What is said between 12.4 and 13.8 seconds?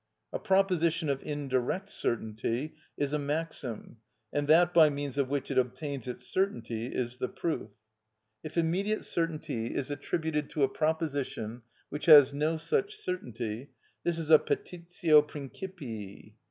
such certainty,